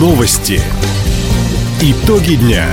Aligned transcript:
Новости. 0.00 0.58
Итоги 1.82 2.36
дня. 2.36 2.64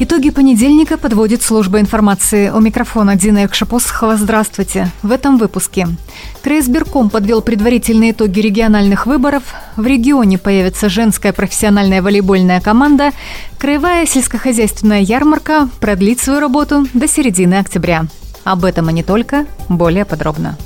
Итоги 0.00 0.30
понедельника 0.30 0.98
подводит 0.98 1.42
служба 1.42 1.78
информации. 1.78 2.50
У 2.50 2.58
микрофона 2.58 3.14
Дина 3.14 3.46
Экшапосхова. 3.46 4.16
Здравствуйте. 4.16 4.90
В 5.04 5.12
этом 5.12 5.38
выпуске. 5.38 5.86
Краесберком 6.42 7.08
подвел 7.08 7.40
предварительные 7.40 8.10
итоги 8.10 8.40
региональных 8.40 9.06
выборов. 9.06 9.44
В 9.76 9.86
регионе 9.86 10.38
появится 10.38 10.88
женская 10.88 11.32
профессиональная 11.32 12.02
волейбольная 12.02 12.60
команда. 12.60 13.12
Краевая 13.58 14.06
сельскохозяйственная 14.06 15.02
ярмарка 15.02 15.68
продлит 15.78 16.18
свою 16.18 16.40
работу 16.40 16.84
до 16.94 17.06
середины 17.06 17.60
октября. 17.60 18.06
Об 18.42 18.64
этом 18.64 18.90
и 18.90 18.92
не 18.92 19.04
только. 19.04 19.46
Более 19.68 20.04
подробно. 20.04 20.58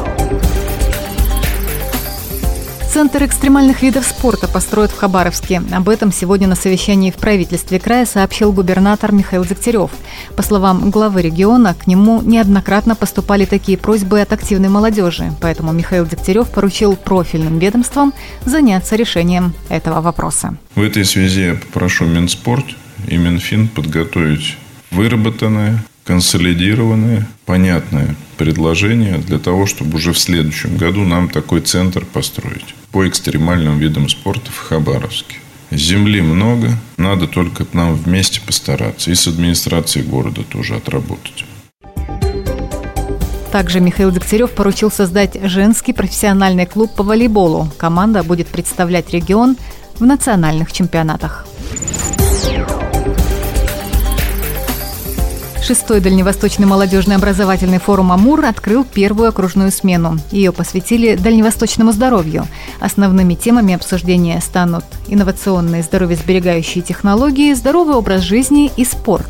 Центр 3.00 3.24
экстремальных 3.24 3.80
видов 3.80 4.04
спорта 4.04 4.46
построят 4.46 4.90
в 4.90 4.98
Хабаровске. 4.98 5.62
Об 5.72 5.88
этом 5.88 6.12
сегодня 6.12 6.46
на 6.46 6.54
совещании 6.54 7.10
в 7.10 7.14
правительстве 7.14 7.80
края 7.80 8.04
сообщил 8.04 8.52
губернатор 8.52 9.10
Михаил 9.10 9.42
Дегтярев. 9.42 9.90
По 10.36 10.42
словам 10.42 10.90
главы 10.90 11.22
региона, 11.22 11.72
к 11.72 11.86
нему 11.86 12.20
неоднократно 12.20 12.94
поступали 12.94 13.46
такие 13.46 13.78
просьбы 13.78 14.20
от 14.20 14.34
активной 14.34 14.68
молодежи. 14.68 15.32
Поэтому 15.40 15.72
Михаил 15.72 16.04
Дегтярев 16.04 16.50
поручил 16.50 16.94
профильным 16.94 17.58
ведомствам 17.58 18.12
заняться 18.44 18.96
решением 18.96 19.54
этого 19.70 20.02
вопроса. 20.02 20.58
В 20.74 20.82
этой 20.82 21.06
связи 21.06 21.40
я 21.40 21.54
попрошу 21.54 22.04
Минспорт 22.04 22.66
и 23.08 23.16
Минфин 23.16 23.68
подготовить 23.68 24.58
выработанное, 24.90 25.82
консолидированное, 26.10 27.28
понятное 27.46 28.16
предложение 28.36 29.18
для 29.18 29.38
того, 29.38 29.66
чтобы 29.66 29.98
уже 29.98 30.12
в 30.12 30.18
следующем 30.18 30.76
году 30.76 31.04
нам 31.04 31.28
такой 31.28 31.60
центр 31.60 32.04
построить 32.04 32.74
по 32.90 33.06
экстремальным 33.06 33.78
видам 33.78 34.08
спорта 34.08 34.50
в 34.50 34.58
Хабаровске. 34.58 35.36
Земли 35.70 36.20
много, 36.20 36.72
надо 36.96 37.28
только 37.28 37.64
нам 37.74 37.94
вместе 37.94 38.40
постараться. 38.40 39.12
И 39.12 39.14
с 39.14 39.28
администрацией 39.28 40.04
города 40.04 40.42
тоже 40.42 40.74
отработать. 40.74 41.44
Также 43.52 43.78
Михаил 43.78 44.10
Дегтярев 44.10 44.50
поручил 44.50 44.90
создать 44.90 45.38
женский 45.44 45.92
профессиональный 45.92 46.66
клуб 46.66 46.92
по 46.96 47.04
волейболу. 47.04 47.70
Команда 47.78 48.24
будет 48.24 48.48
представлять 48.48 49.10
регион 49.10 49.56
в 50.00 50.04
национальных 50.04 50.72
чемпионатах. 50.72 51.46
Шестой 55.70 56.00
Дальневосточный 56.00 56.66
молодежный 56.66 57.14
образовательный 57.14 57.78
форум 57.78 58.10
«Амур» 58.10 58.44
открыл 58.44 58.82
первую 58.82 59.28
окружную 59.28 59.70
смену. 59.70 60.18
Ее 60.32 60.50
посвятили 60.50 61.14
дальневосточному 61.14 61.92
здоровью. 61.92 62.48
Основными 62.80 63.34
темами 63.34 63.74
обсуждения 63.74 64.40
станут 64.40 64.84
инновационные 65.06 65.84
здоровьесберегающие 65.84 66.82
технологии, 66.82 67.54
здоровый 67.54 67.94
образ 67.94 68.22
жизни 68.22 68.72
и 68.76 68.84
спорт. 68.84 69.28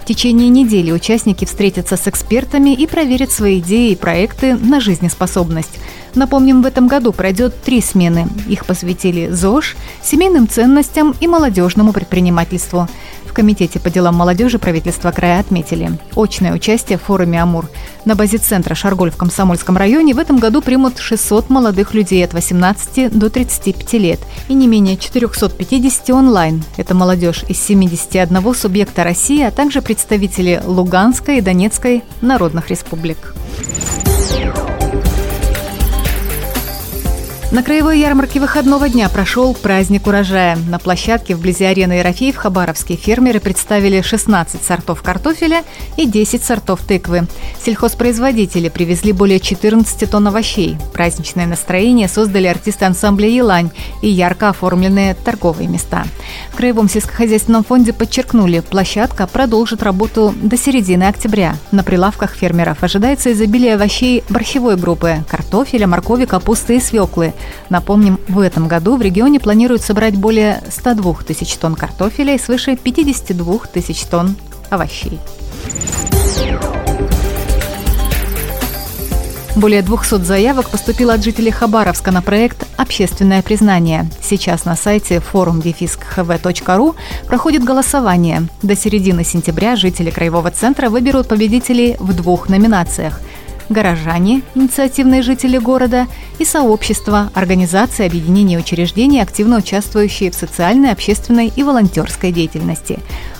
В 0.00 0.06
течение 0.06 0.48
недели 0.48 0.90
участники 0.92 1.44
встретятся 1.44 1.98
с 1.98 2.08
экспертами 2.08 2.70
и 2.70 2.86
проверят 2.86 3.30
свои 3.30 3.60
идеи 3.60 3.92
и 3.92 3.96
проекты 3.96 4.54
на 4.56 4.80
жизнеспособность. 4.80 5.78
Напомним, 6.14 6.62
в 6.62 6.66
этом 6.66 6.88
году 6.88 7.12
пройдет 7.12 7.54
три 7.62 7.80
смены. 7.80 8.28
Их 8.48 8.66
посвятили 8.66 9.28
ЗОЖ, 9.30 9.76
семейным 10.02 10.48
ценностям 10.48 11.14
и 11.20 11.26
молодежному 11.26 11.92
предпринимательству. 11.92 12.88
В 13.32 13.34
Комитете 13.34 13.80
по 13.80 13.88
делам 13.88 14.16
молодежи 14.16 14.58
правительства 14.58 15.10
края 15.10 15.40
отметили 15.40 15.98
очное 16.14 16.52
участие 16.52 16.98
в 16.98 17.02
форуме 17.02 17.40
«Амур». 17.40 17.66
На 18.04 18.14
базе 18.14 18.36
центра 18.36 18.74
«Шарголь» 18.74 19.10
в 19.10 19.16
Комсомольском 19.16 19.74
районе 19.74 20.12
в 20.12 20.18
этом 20.18 20.36
году 20.36 20.60
примут 20.60 20.98
600 20.98 21.48
молодых 21.48 21.94
людей 21.94 22.22
от 22.26 22.34
18 22.34 23.18
до 23.18 23.30
35 23.30 23.92
лет 23.94 24.20
и 24.48 24.54
не 24.54 24.68
менее 24.68 24.98
450 24.98 26.10
онлайн. 26.10 26.62
Это 26.76 26.94
молодежь 26.94 27.42
из 27.48 27.58
71 27.62 28.54
субъекта 28.54 29.02
России, 29.02 29.42
а 29.42 29.50
также 29.50 29.80
представители 29.80 30.60
Луганской 30.62 31.38
и 31.38 31.40
Донецкой 31.40 32.04
народных 32.20 32.68
республик. 32.68 33.34
На 37.52 37.62
краевой 37.62 38.00
ярмарке 38.00 38.40
выходного 38.40 38.88
дня 38.88 39.10
прошел 39.10 39.52
праздник 39.52 40.06
урожая. 40.06 40.56
На 40.56 40.78
площадке 40.78 41.34
вблизи 41.34 41.66
арены 41.66 41.92
Ерофеев 41.92 42.34
Хабаровские 42.34 42.96
фермеры 42.96 43.40
представили 43.40 44.00
16 44.00 44.64
сортов 44.64 45.02
картофеля 45.02 45.62
и 45.98 46.06
10 46.06 46.42
сортов 46.42 46.80
тыквы. 46.80 47.26
Сельхозпроизводители 47.62 48.70
привезли 48.70 49.12
более 49.12 49.38
14 49.38 50.10
тонн 50.10 50.28
овощей. 50.28 50.78
Праздничное 50.94 51.44
настроение 51.44 52.08
создали 52.08 52.46
артисты 52.46 52.86
ансамбля 52.86 53.28
«Елань» 53.28 53.70
и 54.00 54.08
ярко 54.08 54.48
оформленные 54.48 55.12
торговые 55.12 55.68
места. 55.68 56.04
В 56.52 56.56
Краевом 56.56 56.88
сельскохозяйственном 56.88 57.64
фонде 57.64 57.92
подчеркнули, 57.92 58.60
площадка 58.60 59.26
продолжит 59.26 59.82
работу 59.82 60.34
до 60.40 60.56
середины 60.56 61.04
октября. 61.04 61.56
На 61.70 61.84
прилавках 61.84 62.34
фермеров 62.34 62.82
ожидается 62.82 63.30
изобилие 63.30 63.74
овощей 63.74 64.24
борщевой 64.30 64.76
группы– 64.76 65.22
картофеля, 65.28 65.86
моркови, 65.86 66.24
капусты 66.24 66.78
и 66.78 66.80
свеклы. 66.80 67.34
Напомним, 67.68 68.18
в 68.28 68.40
этом 68.40 68.68
году 68.68 68.96
в 68.96 69.02
регионе 69.02 69.40
планируют 69.40 69.82
собрать 69.82 70.16
более 70.16 70.62
102 70.70 71.14
тысяч 71.26 71.54
тонн 71.56 71.74
картофеля 71.74 72.34
и 72.34 72.38
свыше 72.38 72.76
52 72.76 73.58
тысяч 73.72 74.02
тонн 74.04 74.36
овощей. 74.70 75.18
Более 79.54 79.82
200 79.82 80.24
заявок 80.24 80.70
поступило 80.70 81.12
от 81.12 81.22
жителей 81.22 81.50
Хабаровска 81.50 82.10
на 82.10 82.22
проект 82.22 82.66
«Общественное 82.78 83.42
признание». 83.42 84.08
Сейчас 84.22 84.64
на 84.64 84.76
сайте 84.76 85.16
forum 85.32 85.62
проходит 87.26 87.62
голосование. 87.62 88.48
До 88.62 88.74
середины 88.74 89.24
сентября 89.24 89.76
жители 89.76 90.10
Краевого 90.10 90.50
центра 90.50 90.88
выберут 90.88 91.28
победителей 91.28 91.96
в 91.98 92.14
двух 92.14 92.48
номинациях– 92.48 93.20
горожане, 93.72 94.42
инициативные 94.54 95.22
жители 95.22 95.58
города 95.58 96.06
и 96.38 96.44
сообщества, 96.44 97.30
организации, 97.34 98.06
объединения 98.06 98.54
и 98.56 98.58
учреждений, 98.58 99.20
активно 99.20 99.58
участвующие 99.58 100.30
в 100.30 100.34
социальной, 100.34 100.92
общественной 100.92 101.52
и 101.54 101.62
волонтерской 101.62 102.32
деятельности. 102.32 102.98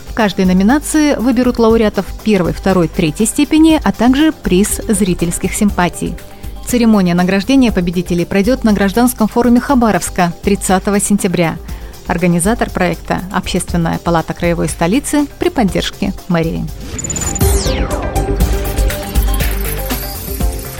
В 0.08 0.14
каждой 0.14 0.44
номинации 0.44 1.14
выберут 1.14 1.58
лауреатов 1.58 2.04
первой, 2.22 2.52
второй, 2.52 2.88
третьей 2.88 3.26
степени, 3.26 3.80
а 3.82 3.92
также 3.92 4.32
приз 4.32 4.80
зрительских 4.86 5.54
симпатий. 5.54 6.14
Церемония 6.66 7.14
награждения 7.14 7.72
победителей 7.72 8.24
пройдет 8.24 8.64
на 8.64 8.72
гражданском 8.72 9.28
форуме 9.28 9.60
Хабаровска 9.60 10.32
30 10.42 11.02
сентября. 11.02 11.56
Организатор 12.06 12.70
проекта– 12.70 13.22
Общественная 13.32 13.98
палата 13.98 14.34
краевой 14.34 14.68
столицы 14.68 15.26
при 15.38 15.48
поддержке 15.48 16.12
мэрии. 16.28 16.66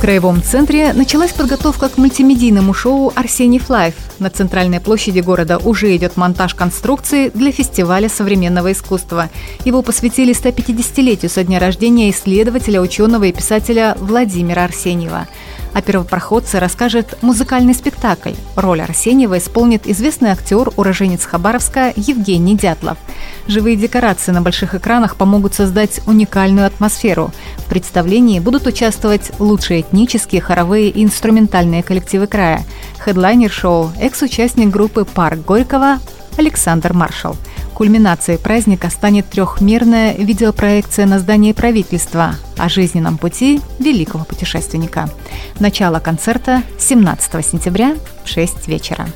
Краевом 0.02 0.42
центре 0.42 0.92
началась 0.94 1.32
подготовка 1.32 1.88
к 1.88 1.96
мультимедийному 1.96 2.74
шоу 2.74 3.12
«Арсений 3.14 3.60
Флайф». 3.60 3.94
На 4.18 4.30
центральной 4.30 4.80
площади 4.80 5.20
города 5.20 5.58
уже 5.58 5.94
идет 5.94 6.16
монтаж 6.16 6.56
конструкции 6.56 7.28
для 7.28 7.52
фестиваля 7.52 8.08
современного 8.08 8.72
искусства. 8.72 9.30
Его 9.64 9.80
посвятили 9.80 10.34
150-летию 10.34 11.30
со 11.30 11.44
дня 11.44 11.60
рождения 11.60 12.10
исследователя, 12.10 12.80
ученого 12.80 13.22
и 13.22 13.32
писателя 13.32 13.96
Владимира 14.00 14.64
Арсеньева. 14.64 15.28
О 15.74 15.80
первопроходце 15.80 16.60
расскажет 16.60 17.16
музыкальный 17.22 17.74
спектакль. 17.74 18.34
Роль 18.56 18.82
Арсеньева 18.82 19.38
исполнит 19.38 19.86
известный 19.86 20.30
актер, 20.30 20.70
уроженец 20.76 21.24
Хабаровска 21.24 21.94
Евгений 21.96 22.56
Дятлов. 22.56 22.98
Живые 23.46 23.76
декорации 23.76 24.32
на 24.32 24.42
больших 24.42 24.74
экранах 24.74 25.16
помогут 25.16 25.54
создать 25.54 26.00
уникальную 26.06 26.66
атмосферу. 26.66 27.32
В 27.56 27.64
представлении 27.70 28.38
будут 28.38 28.66
участвовать 28.66 29.32
лучшие 29.38 29.80
этнические, 29.80 30.42
хоровые 30.42 30.90
и 30.90 31.02
инструментальные 31.04 31.82
коллективы 31.82 32.26
края. 32.26 32.64
Хедлайнер 33.02 33.50
шоу– 33.50 33.92
экс-участник 34.00 34.68
группы 34.68 35.06
«Парк 35.06 35.40
Горького» 35.46 36.00
Александр 36.36 36.92
Маршал– 36.92 37.36
Кульминацией 37.82 38.38
праздника 38.38 38.90
станет 38.90 39.28
трехмерная 39.28 40.14
видеопроекция 40.14 41.04
на 41.04 41.18
здании 41.18 41.52
правительства 41.52 42.36
о 42.56 42.68
жизненном 42.68 43.18
пути 43.18 43.60
великого 43.80 44.24
путешественника. 44.24 45.10
Начало 45.58 45.98
концерта 45.98 46.62
17 46.78 47.44
сентября 47.44 47.96
в 48.24 48.28
6 48.28 48.68
вечера. 48.68 49.08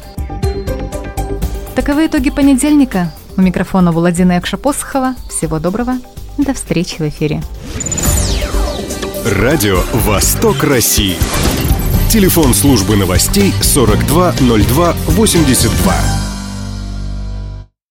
Таковы 1.76 2.08
итоги 2.08 2.30
понедельника. 2.30 3.12
У 3.36 3.40
микрофона 3.40 3.92
Владимира 3.92 4.40
Экшапосхова. 4.40 5.14
Всего 5.30 5.60
доброго. 5.60 5.98
До 6.36 6.52
встречи 6.52 6.96
в 6.96 7.02
эфире. 7.02 7.44
Радио 9.24 9.80
«Восток 9.92 10.64
России». 10.64 11.14
Телефон 12.10 12.52
службы 12.52 12.96
новостей 12.96 13.54
420282. 13.62 16.25